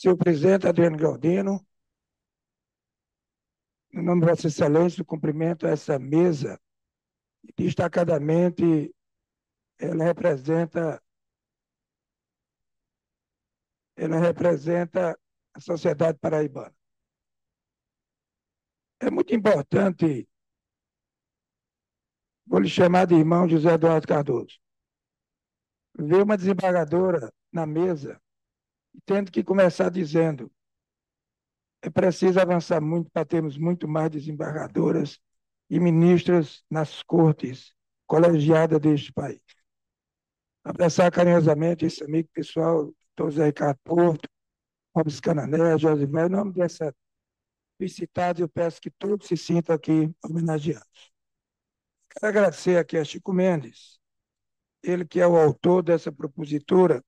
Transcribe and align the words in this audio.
Senhor 0.00 0.16
presidente 0.16 0.66
Adriano 0.66 0.96
Galdino, 0.96 1.60
em 3.92 4.02
nome 4.02 4.22
de 4.22 4.28
Vossa 4.28 4.46
Excelência, 4.46 5.04
cumprimento 5.04 5.66
essa 5.66 5.98
mesa, 5.98 6.58
destacadamente, 7.54 8.96
ela 9.78 10.02
representa 10.02 11.02
ela 13.94 14.18
representa 14.18 15.20
a 15.52 15.60
sociedade 15.60 16.18
paraibana. 16.18 16.74
É 19.00 19.10
muito 19.10 19.34
importante, 19.34 20.26
vou 22.46 22.58
lhe 22.58 22.70
chamar 22.70 23.06
de 23.06 23.16
irmão 23.16 23.46
José 23.46 23.74
Eduardo 23.74 24.08
Cardoso, 24.08 24.58
ver 25.94 26.22
uma 26.22 26.38
desembargadora 26.38 27.30
na 27.52 27.66
mesa, 27.66 28.18
tendo 29.04 29.30
que 29.30 29.44
começar 29.44 29.90
dizendo 29.90 30.50
é 31.82 31.88
preciso 31.88 32.38
avançar 32.38 32.80
muito 32.80 33.10
para 33.10 33.24
termos 33.24 33.56
muito 33.56 33.88
mais 33.88 34.10
desembargadoras 34.10 35.18
e 35.68 35.80
ministras 35.80 36.62
nas 36.70 37.02
cortes 37.02 37.72
colegiadas 38.06 38.80
deste 38.80 39.12
país. 39.12 39.40
Abraçar 40.62 41.10
carinhosamente 41.10 41.86
esse 41.86 42.04
amigo 42.04 42.28
pessoal, 42.32 42.92
Dr. 43.16 43.30
Zé 43.30 43.46
Ricardo 43.46 43.78
Porto, 43.82 44.28
Robes 44.94 45.20
Canané, 45.20 45.78
Josivé, 45.78 46.26
em 46.26 46.28
nome 46.28 46.52
dessa 46.52 46.94
visitados, 47.78 48.42
eu 48.42 48.48
peço 48.48 48.80
que 48.80 48.90
todos 48.90 49.26
se 49.26 49.36
sintam 49.36 49.74
aqui 49.74 50.14
homenageados. 50.22 51.10
Quero 52.10 52.26
agradecer 52.26 52.76
aqui 52.76 52.98
a 52.98 53.04
Chico 53.04 53.32
Mendes, 53.32 53.98
ele 54.82 55.06
que 55.06 55.18
é 55.18 55.26
o 55.26 55.36
autor 55.36 55.82
dessa 55.82 56.12
propositura, 56.12 57.02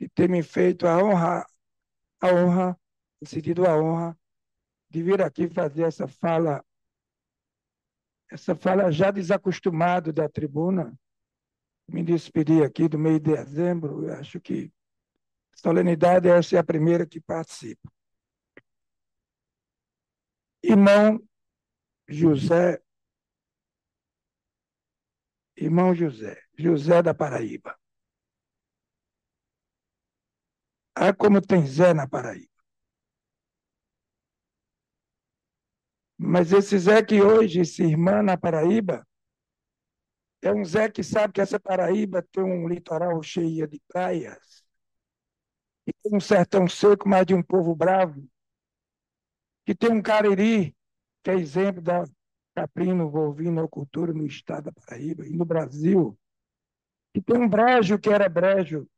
de 0.00 0.08
ter 0.08 0.30
me 0.30 0.42
feito 0.42 0.86
a 0.86 0.96
honra, 0.96 1.46
a 2.22 2.28
honra, 2.28 2.80
decidido 3.20 3.66
a 3.66 3.76
honra, 3.76 4.18
de 4.88 5.02
vir 5.02 5.20
aqui 5.20 5.46
fazer 5.46 5.82
essa 5.82 6.08
fala, 6.08 6.64
essa 8.30 8.54
fala 8.56 8.90
já 8.90 9.10
desacostumado 9.10 10.10
da 10.10 10.26
tribuna, 10.26 10.98
me 11.86 12.02
despedir 12.02 12.64
aqui 12.64 12.88
do 12.88 12.98
mês 12.98 13.20
de 13.20 13.34
dezembro, 13.34 14.06
eu 14.06 14.14
acho 14.14 14.40
que 14.40 14.72
solenidade 15.54 16.28
essa 16.28 16.56
é 16.56 16.58
a 16.58 16.64
primeira 16.64 17.06
que 17.06 17.20
participo. 17.20 17.92
Irmão 20.62 21.22
José, 22.08 22.82
irmão 25.56 25.94
José, 25.94 26.40
José 26.56 27.02
da 27.02 27.12
Paraíba. 27.12 27.78
Ah, 31.04 31.12
como 31.12 31.40
tem 31.40 31.66
Zé 31.66 31.92
na 31.94 32.06
Paraíba. 32.06 32.46
Mas 36.16 36.52
esse 36.52 36.78
Zé 36.78 37.02
que 37.02 37.20
hoje 37.20 37.64
se 37.64 37.82
irmã 37.82 38.22
na 38.22 38.36
Paraíba, 38.36 39.04
é 40.42 40.52
um 40.52 40.64
Zé 40.64 40.88
que 40.90 41.02
sabe 41.02 41.32
que 41.34 41.40
essa 41.40 41.58
Paraíba 41.58 42.22
tem 42.32 42.42
um 42.44 42.68
litoral 42.68 43.22
cheio 43.22 43.66
de 43.66 43.80
praias, 43.88 44.62
e 45.86 45.92
tem 46.02 46.16
um 46.16 46.20
sertão 46.20 46.66
seco, 46.68 47.08
mas 47.08 47.26
de 47.26 47.34
um 47.34 47.42
povo 47.42 47.74
bravo, 47.74 48.22
que 49.64 49.74
tem 49.74 49.90
um 49.90 50.02
Cariri, 50.02 50.74
que 51.22 51.30
é 51.30 51.34
exemplo 51.34 51.80
da 51.82 52.04
caprino, 52.54 53.10
cultura 53.70 54.12
no 54.12 54.26
estado 54.26 54.64
da 54.64 54.72
Paraíba 54.72 55.26
e 55.26 55.30
no 55.36 55.44
Brasil, 55.44 56.18
que 57.12 57.20
tem 57.22 57.38
um 57.38 57.48
brejo 57.48 57.98
que 57.98 58.10
era 58.10 58.28
brejo, 58.28 58.88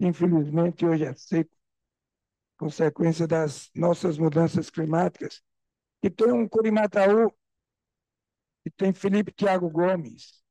infelizmente 0.00 0.84
hoje 0.84 1.04
é 1.04 1.14
seco, 1.14 1.50
consequência 2.58 3.26
das 3.26 3.70
nossas 3.74 4.18
mudanças 4.18 4.70
climáticas, 4.70 5.42
que 6.02 6.10
tem 6.10 6.32
um 6.32 6.48
Curimataú, 6.48 7.30
que 8.64 8.70
tem 8.70 8.92
Felipe 8.92 9.32
Tiago 9.32 9.70
Gomes. 9.70 10.42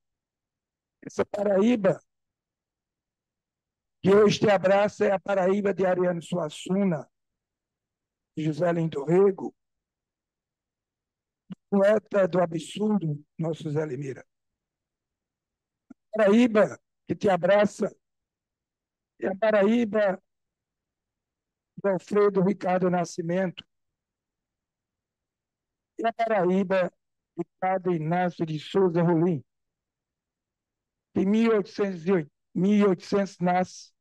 Essa 1.03 1.25
Paraíba 1.25 1.99
que 4.01 4.13
hoje 4.13 4.39
te 4.39 4.49
abraça 4.49 5.05
é 5.05 5.11
a 5.11 5.19
Paraíba 5.19 5.73
de 5.73 5.83
Ariano 5.83 6.21
Suassuna, 6.21 7.09
José 8.37 8.71
Lindorrego, 8.71 9.55
poeta 11.69 12.27
do 12.27 12.39
absurdo, 12.39 13.23
nosso 13.37 13.69
Zé 13.69 13.85
Limeira. 13.85 14.25
A 15.89 16.17
Paraíba 16.17 16.79
que 17.07 17.15
te 17.15 17.29
abraça 17.29 17.91
é 19.25 19.29
a 19.29 19.35
Paraíba 19.35 20.21
do 21.77 21.89
Alfredo 21.89 22.41
Ricardo 22.41 22.89
Nascimento. 22.89 23.65
E 25.97 26.05
a 26.05 26.13
Paraíba 26.13 26.91
de 27.37 27.45
Padre 27.59 27.95
Inácio 27.95 28.45
de 28.45 28.59
Souza 28.59 29.01
Rolim. 29.01 29.43
Em 31.15 31.25
1800, 31.25 32.29
1800 32.53 33.39
nasce, 33.39 33.93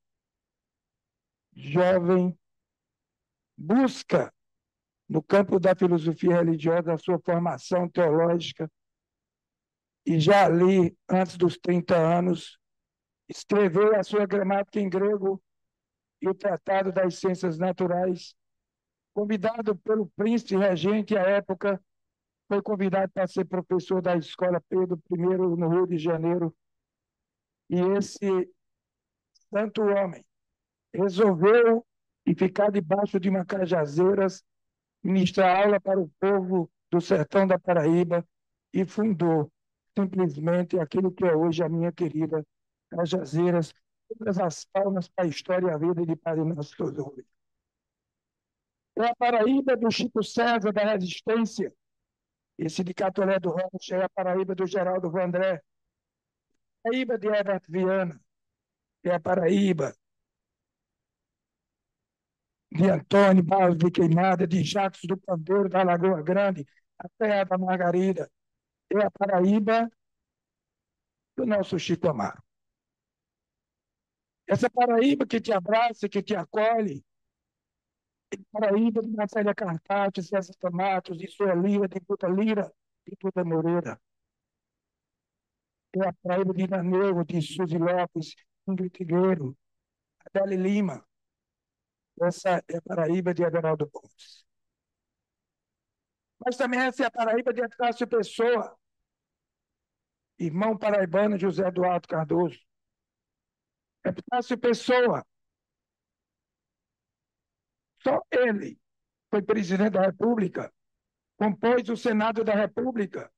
jovem, 1.54 2.36
busca 3.56 4.32
no 5.08 5.22
campo 5.22 5.60
da 5.60 5.76
filosofia 5.76 6.36
religiosa 6.36 6.92
a 6.92 6.98
sua 6.98 7.20
formação 7.20 7.88
teológica 7.88 8.70
e 10.06 10.18
já 10.18 10.44
ali, 10.44 10.96
antes 11.08 11.36
dos 11.36 11.56
30 11.56 11.96
anos, 11.96 12.58
escreveu 13.28 13.94
a 13.96 14.02
sua 14.02 14.26
gramática 14.26 14.80
em 14.80 14.88
grego 14.88 15.42
e 16.20 16.28
o 16.28 16.34
Tratado 16.34 16.92
das 16.92 17.18
Ciências 17.18 17.58
Naturais. 17.58 18.34
Convidado 19.12 19.76
pelo 19.76 20.06
príncipe 20.16 20.56
regente 20.56 21.16
à 21.16 21.22
época, 21.22 21.80
foi 22.48 22.60
convidado 22.60 23.10
para 23.12 23.26
ser 23.26 23.44
professor 23.44 24.02
da 24.02 24.16
Escola 24.16 24.60
Pedro 24.68 25.00
I 25.10 25.16
no 25.16 25.68
Rio 25.68 25.86
de 25.86 25.98
Janeiro. 25.98 26.54
E 27.70 27.80
esse 27.96 28.50
santo 29.50 29.82
homem 29.82 30.24
resolveu 30.92 31.86
ficar 32.36 32.70
debaixo 32.70 33.20
de 33.20 33.28
uma 33.28 33.44
cajazeiras 33.44 34.42
ministrar 35.02 35.64
aula 35.64 35.80
para 35.80 36.00
o 36.00 36.10
povo 36.18 36.70
do 36.90 37.00
sertão 37.00 37.46
da 37.46 37.58
Paraíba 37.58 38.26
e 38.72 38.84
fundou 38.84 39.52
simplesmente 39.96 40.78
aquilo 40.78 41.12
que 41.12 41.24
é 41.24 41.36
hoje 41.36 41.62
a 41.62 41.68
minha 41.68 41.92
querida 41.92 42.44
Cajazeiras, 42.94 43.74
todas 44.08 44.38
as 44.38 44.64
palmas 44.66 45.08
para 45.08 45.24
a 45.24 45.28
história 45.28 45.68
e 45.68 45.70
a 45.70 45.78
vida 45.78 46.04
de 46.04 46.16
Padre 46.16 46.42
Inácio 46.42 46.76
Teodoro. 46.76 47.24
É 48.96 49.06
a 49.06 49.14
Paraíba 49.16 49.76
do 49.76 49.90
Chico 49.90 50.22
César 50.22 50.72
da 50.72 50.84
Resistência, 50.92 51.74
esse 52.56 52.84
de 52.84 52.94
Catolé 52.94 53.40
do 53.40 53.50
Rocha, 53.50 53.96
é 53.96 54.04
a 54.04 54.08
Paraíba 54.08 54.54
do 54.54 54.66
Geraldo 54.66 55.10
Vandré, 55.10 55.54
a 55.54 55.60
Paraíba 56.84 57.18
de 57.18 57.26
Herbert 57.26 57.62
Viana, 57.68 58.20
é 59.02 59.10
a 59.10 59.20
Paraíba 59.20 59.94
de 62.70 62.88
Antônio 62.90 63.42
Barros 63.42 63.78
de 63.78 63.90
Queimada, 63.90 64.46
de 64.46 64.62
Jacques 64.62 65.02
do 65.04 65.16
Pandeiro, 65.16 65.68
da 65.68 65.82
Lagoa 65.82 66.22
Grande, 66.22 66.66
a 66.98 67.08
Terra 67.18 67.44
da 67.44 67.58
Margarida, 67.58 68.30
é 68.90 69.04
a 69.04 69.10
Paraíba 69.10 69.90
do 71.36 71.46
nosso 71.46 71.78
Chico 71.78 72.08
Amaro. 72.08 72.43
Essa 74.46 74.68
Paraíba 74.70 75.26
que 75.26 75.40
te 75.40 75.52
abraça, 75.52 76.08
que 76.08 76.22
te 76.22 76.34
acolhe, 76.36 77.04
Paraíba 78.52 79.02
de 79.02 79.10
Marcélia 79.10 79.54
Cartati, 79.54 80.22
César 80.22 80.54
Tomatos, 80.58 81.18
de 81.18 81.28
Suelira, 81.28 81.88
de 81.88 82.00
Puta 82.00 82.28
Lira, 82.28 82.72
de 83.06 83.16
Puta 83.16 83.44
Moreira. 83.44 84.00
É 85.96 86.08
a 86.08 86.12
Paraíba 86.12 86.52
de 86.52 86.62
Inanego, 86.62 87.24
de 87.24 87.40
Suzy 87.40 87.78
Lopes, 87.78 88.34
Ingrid 88.66 88.96
Figueiro, 88.96 89.56
Adele 90.26 90.56
Lima, 90.56 91.04
essa 92.20 92.62
é 92.68 92.76
a 92.76 92.82
Paraíba 92.82 93.34
de 93.34 93.42
Everaldo 93.42 93.88
Pontes. 93.88 94.44
Mas 96.44 96.56
também 96.56 96.80
essa 96.80 97.04
é 97.04 97.06
a 97.06 97.10
Paraíba 97.10 97.52
de 97.52 97.60
Eficácio 97.60 98.06
Pessoa, 98.06 98.76
irmão 100.38 100.76
paraibano 100.76 101.38
José 101.38 101.66
Eduardo 101.66 102.06
Cardoso. 102.08 102.58
Eficácio 104.04 104.58
Pessoa. 104.58 105.24
Só 108.02 108.20
ele 108.30 108.78
foi 109.30 109.42
presidente 109.42 109.90
da 109.90 110.02
República, 110.02 110.72
compôs 111.36 111.88
o 111.88 111.96
Senado 111.96 112.44
da 112.44 112.54
República, 112.54 113.32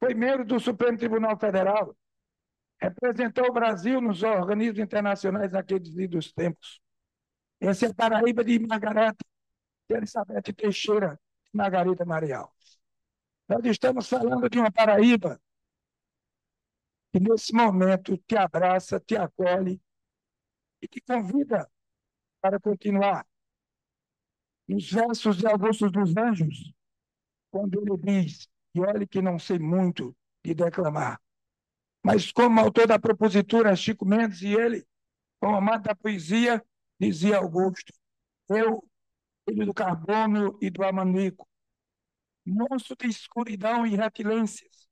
foi 0.00 0.14
membro 0.14 0.44
do 0.44 0.58
Supremo 0.58 0.98
Tribunal 0.98 1.38
Federal, 1.38 1.96
representou 2.80 3.46
o 3.48 3.52
Brasil 3.52 4.00
nos 4.00 4.22
organismos 4.22 4.78
internacionais 4.78 5.52
naqueles 5.52 5.88
lidos 5.90 6.32
tempos. 6.32 6.80
Essa 7.60 7.86
é 7.86 7.90
a 7.90 7.94
Paraíba 7.94 8.44
de 8.44 8.58
Margareta, 8.58 9.24
de 9.88 9.96
Elizabeth 9.96 10.52
Teixeira, 10.56 11.18
de 11.44 11.50
Margarida 11.56 12.04
Marial. 12.04 12.52
Nós 13.48 13.64
estamos 13.64 14.08
falando 14.08 14.48
de 14.48 14.58
uma 14.58 14.70
Paraíba 14.70 15.40
que, 17.12 17.20
nesse 17.20 17.52
momento, 17.52 18.16
te 18.26 18.36
abraça, 18.36 19.00
te 19.00 19.16
acolhe 19.16 19.80
e 20.82 20.88
te 20.88 21.00
convida 21.00 21.70
para 22.40 22.60
continuar 22.60 23.26
nos 24.68 24.90
versos 24.90 25.38
de 25.38 25.46
Augusto 25.46 25.90
dos 25.90 26.14
Anjos, 26.16 26.72
quando 27.50 27.80
ele 27.80 27.96
diz, 27.96 28.48
e 28.74 28.80
olhe 28.80 29.06
que 29.06 29.22
não 29.22 29.38
sei 29.38 29.58
muito 29.58 30.14
de 30.44 30.54
declamar, 30.54 31.20
mas 32.04 32.30
como 32.30 32.60
autor 32.60 32.86
da 32.86 32.98
propositura 32.98 33.74
Chico 33.74 34.04
Mendes 34.04 34.42
e 34.42 34.52
ele, 34.52 34.86
como 35.40 35.56
amante 35.56 35.84
da 35.84 35.94
poesia, 35.94 36.64
dizia 37.00 37.38
Augusto, 37.38 37.92
eu, 38.50 38.84
filho 39.48 39.66
do 39.66 39.74
carbono 39.74 40.58
e 40.60 40.70
do 40.70 40.84
amanico, 40.84 41.48
monstro 42.46 42.96
de 42.96 43.08
escuridão 43.08 43.86
e 43.86 43.96
retilências, 43.96 44.87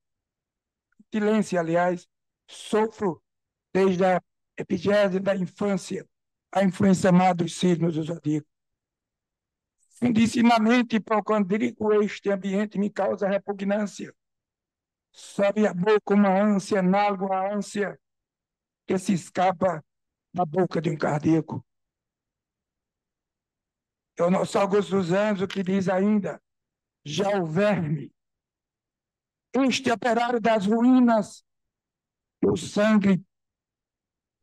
retilência, 1.12 1.61
aliás, 1.61 2.06
sofro 2.49 3.23
desde 3.73 4.05
a 4.05 4.23
epigésia 4.56 5.20
da 5.20 5.37
infância 5.37 6.06
a 6.56 6.64
influência 6.64 7.12
má 7.12 7.35
dos 7.35 7.55
signos 7.55 7.94
do 7.94 8.03
zodíaco. 8.03 8.49
Indicinamente 10.00 10.99
procondrico 11.00 11.93
este 12.03 12.31
ambiente 12.31 12.79
me 12.79 12.91
causa 12.91 13.29
repugnância. 13.29 14.14
Sobe 15.12 15.67
a 15.67 15.75
boca 15.75 16.14
uma 16.14 16.31
ânsia 16.31 16.81
análoga 16.81 17.35
à 17.35 17.55
ânsia 17.55 17.99
que 18.87 18.99
se 18.99 19.12
escapa 19.12 19.85
da 20.32 20.47
boca 20.47 20.81
de 20.81 20.88
um 20.88 20.97
cardíaco. 20.97 21.64
É 24.19 24.23
o 24.23 24.31
nosso 24.31 24.58
Augusto 24.58 24.97
dos 24.97 25.12
Anjos 25.12 25.47
que 25.47 25.62
diz 25.62 25.91
ainda, 25.91 26.41
já 27.05 27.38
o 27.38 27.44
verme, 27.44 28.14
este 29.64 29.91
operário 29.91 30.41
das 30.41 30.67
ruínas, 30.67 31.44
o 32.44 32.56
sangue 32.56 33.25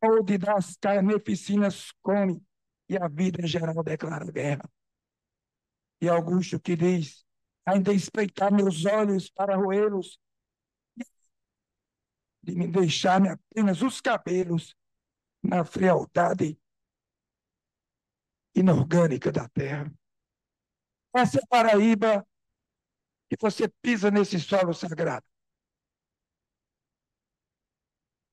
podre 0.00 0.38
das 0.38 0.76
carneficinas 0.76 1.92
come, 2.02 2.42
e 2.88 2.96
a 2.96 3.08
vida 3.08 3.42
em 3.42 3.46
geral 3.46 3.82
declara 3.82 4.30
guerra. 4.30 4.70
E 6.00 6.08
Augusto 6.08 6.60
que 6.60 6.76
diz, 6.76 7.24
ainda 7.64 7.92
espreitar 7.92 8.52
meus 8.52 8.84
olhos 8.84 9.30
para 9.30 9.56
roê-los, 9.56 10.18
de 12.42 12.54
me 12.54 12.68
deixar-me 12.68 13.30
apenas 13.30 13.80
os 13.80 14.00
cabelos 14.02 14.76
na 15.42 15.64
frialdade 15.64 16.58
inorgânica 18.54 19.32
da 19.32 19.48
terra. 19.48 19.90
Essa 21.14 21.40
Paraíba 21.48 22.26
que 23.28 23.36
você 23.40 23.68
pisa 23.82 24.10
nesse 24.10 24.38
solo 24.38 24.72
sagrado. 24.72 25.24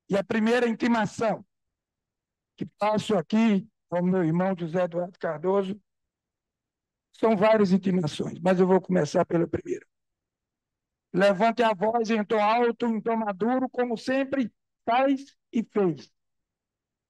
E 0.10 0.18
a 0.18 0.24
primeira 0.24 0.68
intimação 0.68 1.46
que 2.58 2.66
passo 2.78 3.16
aqui 3.16 3.68
ao 3.90 4.04
meu 4.04 4.24
irmão 4.24 4.56
José 4.58 4.84
Eduardo 4.84 5.18
Cardoso 5.18 5.82
são 7.14 7.36
várias 7.38 7.72
intimações, 7.72 8.40
mas 8.40 8.60
eu 8.60 8.68
vou 8.68 8.82
começar 8.82 9.26
pela 9.26 9.48
primeira. 9.48 9.86
Levante 11.14 11.62
a 11.62 11.74
voz 11.74 12.10
em 12.10 12.24
tom 12.24 12.42
alto, 12.42 12.86
em 12.86 13.02
tom 13.02 13.18
maduro, 13.18 13.70
como 13.70 13.98
sempre 13.98 14.52
faz 14.86 15.36
e 15.52 15.64
fez, 15.64 16.12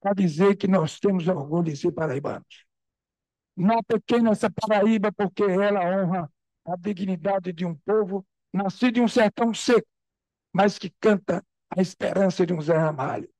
para 0.00 0.14
dizer 0.14 0.56
que 0.56 0.66
nós 0.66 0.98
temos 0.98 1.28
orgulho 1.28 1.64
de 1.64 1.76
ser 1.76 1.92
paraibanos. 1.92 2.66
Não 3.56 3.82
pequena 3.82 4.30
essa 4.30 4.50
Paraíba, 4.50 5.12
porque 5.12 5.42
ela 5.42 5.80
honra 5.80 6.32
a 6.64 6.76
dignidade 6.76 7.52
de 7.52 7.64
um 7.64 7.74
povo 7.74 8.26
nascido 8.52 8.98
em 8.98 9.02
um 9.02 9.08
sertão 9.08 9.52
seco, 9.54 9.88
mas 10.52 10.78
que 10.78 10.90
canta 11.00 11.44
a 11.70 11.80
esperança 11.80 12.44
de 12.46 12.52
um 12.52 12.60
Zé 12.60 12.76
Ramalho. 12.76 13.32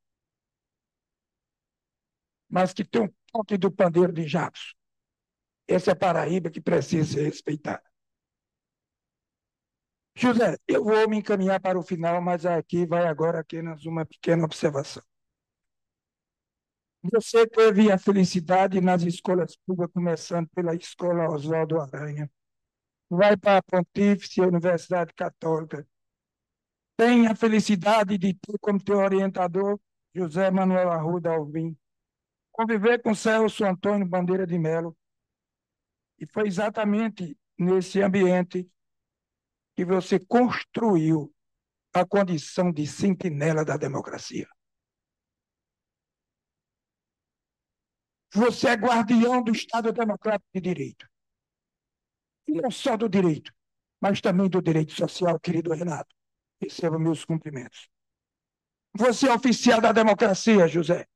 Mas 2.48 2.72
que 2.72 2.84
tem 2.84 3.02
um 3.02 3.14
toque 3.32 3.56
do 3.56 3.70
pandeiro 3.70 4.12
de 4.12 4.24
Jackson. 4.24 4.74
Essa 5.66 5.90
é 5.90 5.92
a 5.92 5.96
Paraíba 5.96 6.50
que 6.50 6.60
precisa 6.60 7.12
ser 7.14 7.24
respeitada. 7.24 7.82
José, 10.14 10.58
eu 10.68 10.84
vou 10.84 11.08
me 11.08 11.18
encaminhar 11.18 11.60
para 11.60 11.78
o 11.78 11.82
final, 11.82 12.20
mas 12.20 12.44
aqui 12.44 12.86
vai 12.86 13.06
agora 13.06 13.40
apenas 13.40 13.86
uma 13.86 14.04
pequena 14.04 14.44
observação. 14.44 15.02
Você 17.10 17.46
teve 17.46 17.90
a 17.90 17.98
felicidade 17.98 18.80
nas 18.80 19.02
escolas 19.02 19.56
públicas, 19.56 19.92
começando 19.92 20.48
pela 20.54 20.74
Escola 20.74 21.28
Oswaldo 21.30 21.80
Aranha, 21.80 22.30
vai 23.14 23.36
para 23.36 23.58
a 23.58 23.62
Pontífice 23.62 24.40
Universidade 24.40 25.12
Católica. 25.12 25.86
Tem 26.96 27.26
a 27.26 27.34
felicidade 27.34 28.16
de 28.16 28.32
ter 28.32 28.58
como 28.58 28.82
teu 28.82 28.96
orientador 28.96 29.78
José 30.14 30.50
Manuel 30.50 30.90
Arruda 30.90 31.30
Alvim. 31.30 31.76
Conviver 32.50 33.02
com 33.02 33.14
Celso 33.14 33.66
Antônio 33.66 34.06
Bandeira 34.06 34.46
de 34.46 34.58
Melo. 34.58 34.96
E 36.18 36.26
foi 36.26 36.46
exatamente 36.46 37.36
nesse 37.58 38.00
ambiente 38.00 38.66
que 39.76 39.84
você 39.84 40.18
construiu 40.18 41.34
a 41.92 42.06
condição 42.06 42.72
de 42.72 42.86
sentinela 42.86 43.62
da 43.62 43.76
democracia. 43.76 44.48
Você 48.32 48.68
é 48.68 48.74
guardião 48.74 49.42
do 49.42 49.52
Estado 49.52 49.92
Democrático 49.92 50.48
de 50.54 50.60
Direito. 50.62 51.11
Não 52.48 52.70
só 52.70 52.96
do 52.96 53.08
direito, 53.08 53.52
mas 54.00 54.20
também 54.20 54.48
do 54.48 54.60
direito 54.60 54.92
social, 54.92 55.38
querido 55.40 55.72
Renato. 55.72 56.14
Receba 56.60 56.98
meus 56.98 57.24
cumprimentos. 57.24 57.88
Você 58.94 59.28
é 59.28 59.34
oficial 59.34 59.80
da 59.80 59.92
democracia, 59.92 60.68
José. 60.68 61.06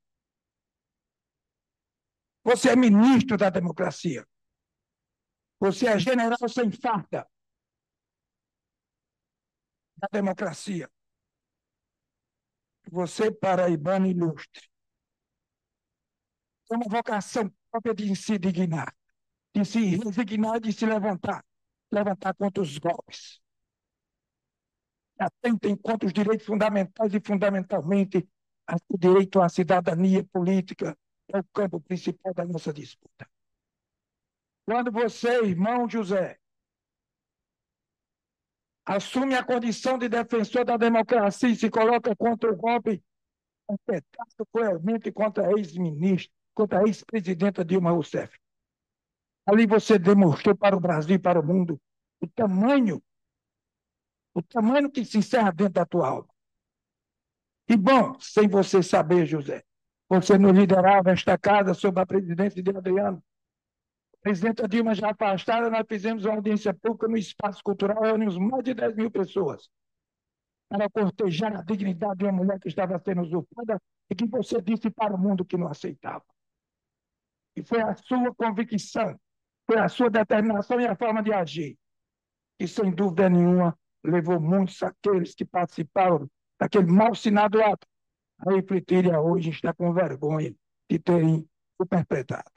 Você 2.42 2.70
é 2.70 2.76
ministro 2.76 3.36
da 3.36 3.50
democracia. 3.50 4.26
Você 5.58 5.86
é 5.86 5.98
general 5.98 6.48
sem 6.48 6.70
farda 6.70 7.28
da 9.96 10.08
democracia. 10.12 10.90
Você, 12.90 13.32
paraibano 13.32 14.06
ilustre, 14.06 14.68
tem 16.68 16.78
uma 16.78 16.88
vocação 16.88 17.52
própria 17.70 17.94
de 17.94 18.14
se 18.14 18.38
dignar, 18.38 18.94
de 19.56 19.64
se 19.64 19.96
resignar, 19.96 20.60
de 20.60 20.70
se 20.70 20.84
levantar, 20.84 21.42
levantar 21.90 22.34
contra 22.34 22.62
os 22.62 22.76
golpes. 22.76 23.40
Atentem 25.18 25.74
contra 25.74 26.06
os 26.06 26.12
direitos 26.12 26.46
fundamentais 26.46 27.14
e, 27.14 27.20
fundamentalmente, 27.24 28.28
o 28.86 28.98
direito 28.98 29.40
à 29.40 29.48
cidadania 29.48 30.22
política 30.24 30.94
é 31.28 31.38
o 31.38 31.44
campo 31.54 31.80
principal 31.80 32.34
da 32.34 32.44
nossa 32.44 32.70
disputa. 32.70 33.26
Quando 34.66 34.92
você, 34.92 35.42
irmão 35.42 35.88
José, 35.88 36.38
assume 38.84 39.36
a 39.36 39.44
condição 39.44 39.96
de 39.96 40.06
defensor 40.08 40.66
da 40.66 40.76
democracia 40.76 41.48
e 41.48 41.56
se 41.56 41.70
coloca 41.70 42.14
contra 42.14 42.52
o 42.52 42.56
golpe 42.56 43.02
perpetrado 43.66 44.46
cruelmente 44.52 45.10
contra 45.10 45.48
a 45.48 45.52
ex-ministra, 45.52 46.30
contra 46.54 46.80
a 46.80 46.82
ex-presidenta 46.82 47.64
Dilma 47.64 47.92
Rousseff. 47.92 48.36
Ali 49.46 49.66
você 49.66 49.98
demonstrou 49.98 50.56
para 50.56 50.76
o 50.76 50.80
Brasil 50.80 51.16
e 51.16 51.18
para 51.18 51.40
o 51.40 51.46
mundo 51.46 51.80
o 52.20 52.26
tamanho, 52.26 53.02
o 54.34 54.42
tamanho 54.42 54.90
que 54.90 55.04
se 55.04 55.18
encerra 55.18 55.52
dentro 55.52 55.74
da 55.74 55.86
tua 55.86 56.08
alma. 56.08 56.28
E 57.68 57.76
bom, 57.76 58.18
sem 58.20 58.48
você 58.48 58.82
saber, 58.82 59.26
José, 59.26 59.62
você 60.08 60.38
não 60.38 60.50
liderava 60.50 61.10
esta 61.10 61.36
casa 61.36 61.74
sob 61.74 62.00
a 62.00 62.06
presidência 62.06 62.62
de 62.62 62.70
Adriano. 62.70 63.22
A 64.14 64.16
presidenta 64.22 64.68
Dilma 64.68 64.94
já 64.94 65.10
afastada, 65.10 65.70
nós 65.70 65.84
fizemos 65.88 66.24
uma 66.24 66.34
audiência 66.34 66.74
pública 66.74 67.08
no 67.08 67.16
espaço 67.16 67.62
cultural, 67.62 68.02
reunimos 68.02 68.38
mais 68.38 68.64
de 68.64 68.74
10 68.74 68.96
mil 68.96 69.10
pessoas 69.10 69.68
para 70.68 70.90
cortejar 70.90 71.56
a 71.56 71.62
dignidade 71.62 72.18
de 72.18 72.24
uma 72.24 72.32
mulher 72.32 72.58
que 72.58 72.68
estava 72.68 72.98
sendo 72.98 73.22
usurpada 73.22 73.80
e 74.10 74.14
que 74.14 74.26
você 74.26 74.60
disse 74.60 74.90
para 74.90 75.14
o 75.14 75.18
mundo 75.18 75.44
que 75.44 75.56
não 75.56 75.68
aceitava. 75.68 76.24
E 77.54 77.62
foi 77.62 77.80
a 77.80 77.94
sua 77.96 78.34
convicção, 78.34 79.18
foi 79.66 79.78
a 79.78 79.88
sua 79.88 80.08
determinação 80.08 80.80
e 80.80 80.86
a 80.86 80.96
forma 80.96 81.22
de 81.22 81.32
agir, 81.32 81.76
que 82.58 82.66
sem 82.68 82.90
dúvida 82.94 83.28
nenhuma 83.28 83.78
levou 84.04 84.40
muitos 84.40 84.82
aqueles 84.82 85.34
que 85.34 85.44
participaram 85.44 86.30
daquele 86.58 86.86
mal 86.86 87.14
sinado 87.14 87.62
ato 87.62 87.86
a 88.38 88.52
refletir 88.52 89.12
a 89.12 89.20
hoje 89.20 89.50
está 89.50 89.72
com 89.74 89.92
vergonha 89.92 90.54
de 90.90 90.98
terem 90.98 91.48
o 91.78 91.86
perpetrado. 91.86 92.50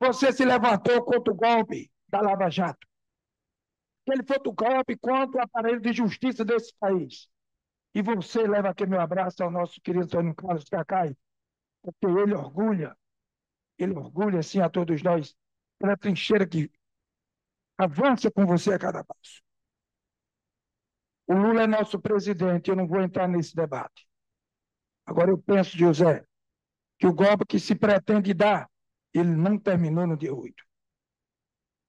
Você 0.00 0.32
se 0.32 0.44
levantou 0.44 1.04
contra 1.04 1.32
o 1.32 1.36
golpe 1.36 1.90
da 2.08 2.20
Lava 2.20 2.48
Jato. 2.50 2.86
Ele 4.06 4.24
foi 4.26 4.38
o 4.44 4.52
golpe 4.52 4.96
contra 4.96 5.40
o 5.40 5.44
aparelho 5.44 5.80
de 5.80 5.92
justiça 5.92 6.44
desse 6.44 6.74
país. 6.80 7.28
E 7.94 8.02
você 8.02 8.46
leva 8.46 8.70
aqui 8.70 8.86
meu 8.86 9.00
abraço 9.00 9.42
ao 9.42 9.50
nosso 9.50 9.80
querido 9.80 10.04
Antônio 10.04 10.34
Carlos 10.34 10.64
Cacai, 10.64 11.16
porque 11.82 12.06
ele 12.06 12.34
orgulha, 12.34 12.96
ele 13.78 13.92
orgulha, 13.94 14.40
assim, 14.40 14.60
a 14.60 14.68
todos 14.68 15.02
nós, 15.02 15.34
pela 15.78 15.96
trincheira 15.96 16.46
que 16.46 16.70
avança 17.78 18.30
com 18.30 18.46
você 18.46 18.74
a 18.74 18.78
cada 18.78 19.02
passo. 19.02 19.42
O 21.26 21.34
Lula 21.34 21.62
é 21.62 21.66
nosso 21.66 21.98
presidente, 22.00 22.70
eu 22.70 22.76
não 22.76 22.86
vou 22.86 23.00
entrar 23.00 23.28
nesse 23.28 23.54
debate. 23.54 24.06
Agora 25.06 25.30
eu 25.30 25.38
penso, 25.38 25.76
José, 25.76 26.24
que 26.98 27.06
o 27.06 27.14
golpe 27.14 27.46
que 27.46 27.58
se 27.58 27.74
pretende 27.74 28.34
dar, 28.34 28.70
ele 29.14 29.30
não 29.30 29.58
terminou 29.58 30.06
no 30.06 30.16
dia 30.16 30.34
8. 30.34 30.64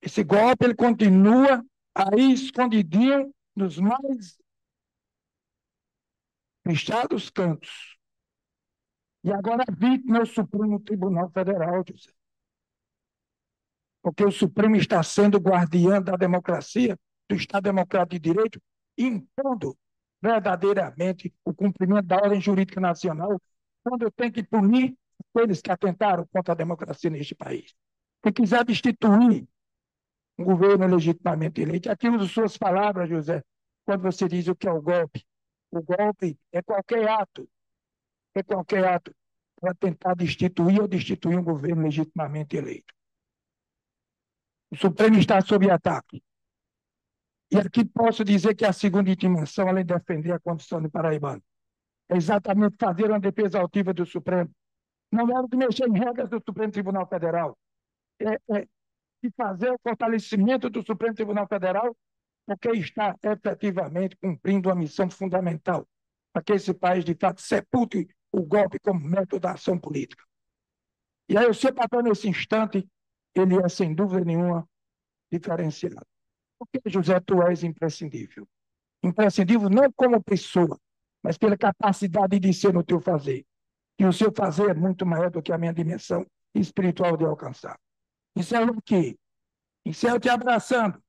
Esse 0.01 0.24
golpe 0.24 0.65
ele 0.65 0.75
continua 0.75 1.63
aí 1.93 2.34
escondidinho 2.34 3.34
nos 3.55 3.77
mais 3.77 4.39
fechados 6.63 7.30
cantos. 7.30 7.98
E 9.24 9.32
agora 9.32 9.63
vítima 9.72 10.18
é 10.18 10.22
o 10.22 10.25
Supremo 10.25 10.80
Tribunal 10.80 11.30
Federal, 11.30 11.84
José. 11.88 12.12
Porque 14.01 14.25
o 14.25 14.32
Supremo 14.32 14.75
está 14.75 15.01
sendo 15.03 15.38
guardião 15.38 16.01
da 16.01 16.15
democracia, 16.15 16.98
do 17.30 17.36
Estado 17.36 17.63
Democrático 17.63 18.20
de 18.20 18.20
Direito, 18.20 18.62
impondo 18.98 19.77
verdadeiramente 20.22 21.34
o 21.46 21.53
cumprimento 21.53 22.06
da 22.08 22.18
ordem 22.18 22.41
jurídica 22.41 22.80
nacional, 22.80 23.39
quando 23.84 24.03
eu 24.03 24.12
tenho 24.12 24.32
que 24.32 24.44
punir 24.44 24.96
aqueles 25.36 25.62
que 25.62 25.72
atentaram 25.72 26.27
contra 26.32 26.53
a 26.53 26.58
democracia 26.58 27.10
neste 27.10 27.36
país. 27.36 27.74
Se 28.24 28.32
quiser 28.32 28.63
destituir 28.65 29.48
um 30.38 30.44
governo 30.44 30.88
legitimamente 30.88 31.62
eleito, 31.62 31.91
aquilo 31.91 32.18
das 32.18 32.32
suas 32.32 32.58
palavras, 32.58 33.10
José, 33.10 33.44
quando 33.86 34.03
você 34.03 34.27
diz 34.27 34.48
o 34.48 34.56
que 34.56 34.68
é 34.68 34.72
o 34.72 34.82
golpe. 34.82 35.25
O 35.72 35.82
golpe 35.82 36.38
é 36.51 36.62
qualquer 36.62 37.08
ato, 37.10 37.50
é 38.36 38.44
qualquer 38.44 38.86
ato 38.86 39.16
para 39.60 39.74
tentar 39.74 40.16
destituir 40.16 40.82
ou 40.82 40.88
destituir 40.88 41.38
um 41.38 41.44
governo 41.44 41.84
legitimamente 41.84 42.58
eleito. 42.58 42.94
O 44.72 44.75
Supremo 44.75 45.18
está 45.18 45.40
sob 45.42 45.70
ataque. 45.70 46.24
E 47.51 47.58
aqui 47.58 47.84
posso 47.86 48.24
dizer 48.24 48.56
que 48.56 48.66
a 48.66 48.72
segunda 48.72 49.12
intimação, 49.12 49.68
além 49.68 49.86
de 49.86 49.94
defender 49.94 50.32
a 50.32 50.40
condição 50.40 50.82
de 50.82 50.90
paraibano, 50.90 51.44
é 52.10 52.16
exatamente 52.16 52.78
fazer 52.80 53.10
uma 53.10 53.20
defesa 53.20 53.60
altiva 53.60 53.94
do 53.94 54.06
Supremo. 54.06 54.50
Não 55.12 55.25
é 55.38 55.48
de 55.48 55.58
mexer 55.58 55.88
em 55.88 56.00
regras 56.00 56.30
do 56.30 56.42
Supremo 56.46 56.72
Tribunal 56.72 57.06
Federal. 57.08 57.58
É, 58.20 58.34
é 58.58 58.68
de 59.24 59.32
fazer 59.38 59.72
o 59.72 59.80
fortalecimento 59.84 60.70
do 60.70 60.84
Supremo 60.84 61.13
Tribunal 61.13 61.48
Federal, 61.48 61.96
porque 62.51 62.77
está 62.77 63.15
efetivamente 63.24 64.17
cumprindo 64.17 64.67
uma 64.67 64.75
missão 64.75 65.10
fundamental 65.10 65.88
para 66.34 66.43
que 66.43 66.51
esse 66.53 66.74
país, 66.74 67.05
de 67.05 67.15
fato, 67.15 67.41
sepulte 67.41 68.10
o 68.31 68.41
golpe 68.41 68.77
como 68.79 69.00
método 69.00 69.39
da 69.39 69.51
ação 69.53 69.79
política. 69.79 70.24
E 71.29 71.38
aí 71.38 71.48
o 71.48 71.53
seu 71.53 71.74
papel 71.74 72.01
nesse 72.01 72.27
instante, 72.27 72.86
ele 73.34 73.55
é, 73.55 73.70
sem 73.70 73.96
dúvida 73.96 74.25
nenhuma, 74.25 74.67
diferenciado. 75.31 76.05
Porque, 76.60 76.89
José, 76.89 77.20
tu 77.22 77.41
és 77.41 77.63
imprescindível. 77.63 78.46
Imprescindível 79.01 79.70
não 79.70 79.89
como 79.93 80.22
pessoa, 80.22 80.77
mas 81.24 81.38
pela 81.38 81.58
capacidade 81.58 82.38
de 82.38 82.53
ser 82.53 82.74
no 82.74 82.84
teu 82.84 83.00
fazer. 83.00 83.46
E 83.98 84.05
o 84.05 84.12
seu 84.12 84.31
fazer 84.36 84.72
é 84.72 84.74
muito 84.74 85.05
maior 85.05 85.31
do 85.31 85.41
que 85.41 85.53
a 85.53 85.58
minha 85.58 85.74
dimensão 85.74 86.25
espiritual 86.53 87.15
de 87.15 87.24
alcançar. 87.24 87.79
Encerro 88.36 88.77
aqui. 88.77 89.17
Encerro 89.86 90.20
te 90.20 90.29
abraçando 90.29 91.01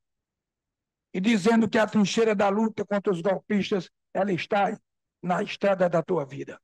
e 1.14 1.20
dizendo 1.20 1.68
que 1.68 1.78
a 1.78 1.86
trincheira 1.86 2.34
da 2.34 2.48
luta 2.48 2.84
contra 2.84 3.12
os 3.12 3.20
golpistas, 3.20 3.90
ela 4.14 4.32
está 4.32 4.78
na 5.22 5.42
estrada 5.42 5.88
da 5.88 6.02
tua 6.02 6.24
vida. 6.24 6.60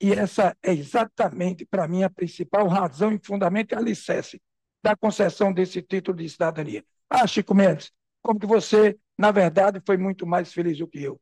E 0.00 0.12
essa 0.12 0.56
é 0.62 0.72
exatamente, 0.72 1.64
para 1.64 1.86
mim, 1.86 2.02
a 2.02 2.10
principal 2.10 2.66
razão 2.68 3.12
e 3.12 3.20
fundamento 3.22 3.72
e 3.72 3.76
alicerce 3.76 4.42
da 4.82 4.96
concessão 4.96 5.52
desse 5.52 5.80
título 5.80 6.18
de 6.18 6.28
cidadania. 6.28 6.84
Ah, 7.08 7.26
Chico 7.26 7.54
Mendes, 7.54 7.90
como 8.20 8.38
que 8.38 8.46
você, 8.46 8.98
na 9.16 9.30
verdade, 9.30 9.80
foi 9.86 9.96
muito 9.96 10.26
mais 10.26 10.52
feliz 10.52 10.78
do 10.78 10.88
que 10.88 11.02
eu. 11.02 11.20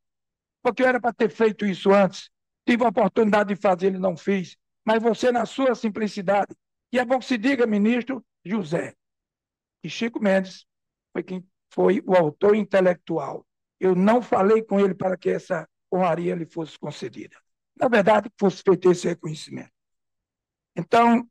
Porque 0.62 0.82
eu 0.82 0.86
era 0.86 1.00
para 1.00 1.12
ter 1.12 1.30
feito 1.30 1.66
isso 1.66 1.92
antes. 1.92 2.30
Tive 2.66 2.84
a 2.84 2.88
oportunidade 2.88 3.54
de 3.54 3.60
fazer 3.60 3.94
e 3.94 3.98
não 3.98 4.16
fiz. 4.16 4.56
Mas 4.84 5.02
você, 5.02 5.30
na 5.30 5.46
sua 5.46 5.74
simplicidade, 5.74 6.54
e 6.92 6.98
é 6.98 7.04
bom 7.04 7.18
que 7.18 7.24
se 7.24 7.38
diga, 7.38 7.66
ministro 7.66 8.24
José, 8.44 8.94
que 9.82 9.88
Chico 9.88 10.20
Mendes 10.20 10.66
foi 11.12 11.22
quem 11.22 11.46
foi 11.72 12.02
o 12.06 12.14
autor 12.14 12.54
intelectual. 12.54 13.46
Eu 13.80 13.94
não 13.94 14.22
falei 14.22 14.62
com 14.62 14.78
ele 14.78 14.94
para 14.94 15.16
que 15.16 15.30
essa 15.30 15.68
honraria 15.92 16.34
lhe 16.34 16.46
fosse 16.46 16.78
concedida. 16.78 17.36
Na 17.74 17.88
verdade, 17.88 18.30
fosse 18.38 18.62
feito 18.62 18.90
esse 18.90 19.08
reconhecimento. 19.08 19.72
Então, 20.76 21.28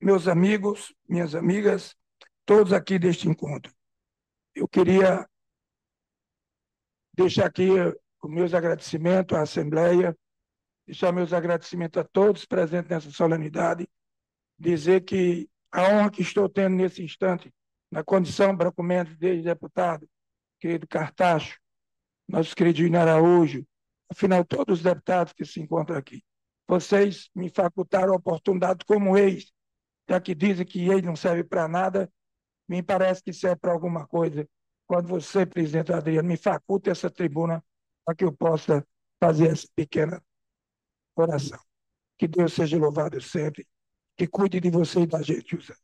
meus 0.00 0.28
amigos, 0.28 0.94
minhas 1.08 1.34
amigas, 1.34 1.96
todos 2.44 2.72
aqui 2.72 2.98
deste 2.98 3.28
encontro, 3.28 3.72
eu 4.54 4.68
queria 4.68 5.26
deixar 7.14 7.46
aqui 7.46 7.68
os 8.22 8.30
meus 8.30 8.54
agradecimentos 8.54 9.36
à 9.36 9.42
Assembleia, 9.42 10.16
deixar 10.86 11.12
meus 11.12 11.32
agradecimentos 11.32 12.00
a 12.00 12.04
todos 12.04 12.44
presentes 12.44 12.90
nessa 12.90 13.10
solenidade, 13.10 13.88
dizer 14.58 15.02
que 15.02 15.48
a 15.70 15.82
honra 15.82 16.10
que 16.10 16.22
estou 16.22 16.48
tendo 16.48 16.76
nesse 16.76 17.02
instante, 17.02 17.52
na 17.92 18.02
condição, 18.02 18.56
Branco 18.56 18.82
Mendes, 18.82 19.18
de 19.18 19.42
deputado, 19.42 20.08
querido 20.58 20.88
Cartacho, 20.88 21.60
nosso 22.26 22.56
querido 22.56 22.80
Ina 22.80 23.02
Araújo, 23.02 23.66
afinal, 24.10 24.42
todos 24.46 24.78
os 24.78 24.82
deputados 24.82 25.34
que 25.34 25.44
se 25.44 25.60
encontram 25.60 25.98
aqui, 25.98 26.24
vocês 26.66 27.28
me 27.34 27.50
facultaram 27.50 28.14
a 28.14 28.16
oportunidade 28.16 28.82
como 28.86 29.18
ex, 29.18 29.52
já 30.08 30.18
que 30.18 30.34
dizem 30.34 30.64
que 30.64 30.88
ex 30.88 31.02
não 31.02 31.14
serve 31.14 31.44
para 31.44 31.68
nada, 31.68 32.10
me 32.66 32.82
parece 32.82 33.22
que 33.22 33.32
serve 33.32 33.56
para 33.56 33.72
alguma 33.72 34.06
coisa. 34.06 34.48
Quando 34.86 35.08
você, 35.08 35.44
presidente 35.44 35.92
Adriano, 35.92 36.26
me 36.26 36.38
faculta 36.38 36.90
essa 36.90 37.10
tribuna 37.10 37.62
para 38.06 38.14
que 38.14 38.24
eu 38.24 38.32
possa 38.32 38.86
fazer 39.20 39.50
essa 39.50 39.68
pequena 39.76 40.22
oração. 41.14 41.60
Que 42.18 42.26
Deus 42.26 42.54
seja 42.54 42.78
louvado 42.78 43.20
sempre. 43.20 43.66
Que 44.16 44.26
cuide 44.26 44.60
de 44.60 44.70
você 44.70 45.00
e 45.00 45.06
da 45.06 45.20
gente, 45.20 45.56
José. 45.56 45.74